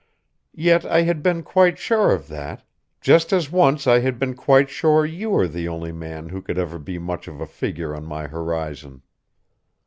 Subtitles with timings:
[0.55, 2.63] Yet I had been quite sure of that
[3.01, 6.57] just as once I had been quite sure you were the only man who could
[6.57, 9.03] ever be much of a figure on my horizon.